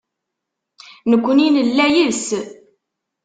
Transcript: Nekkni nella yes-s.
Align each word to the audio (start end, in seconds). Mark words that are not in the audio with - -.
Nekkni 1.09 1.45
nella 1.55 1.85
yes-s. 1.95 2.27